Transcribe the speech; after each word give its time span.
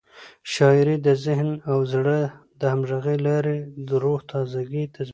شاعري 0.53 0.95
د 1.07 1.07
ذهن 1.25 1.49
او 1.71 1.79
زړه 1.93 2.19
د 2.59 2.61
همغږۍ 2.73 3.17
له 3.19 3.23
لارې 3.27 3.57
د 3.87 3.89
روح 4.03 4.19
تازه 4.31 4.61
ګي 4.71 4.83
تضمینوي. 4.93 5.09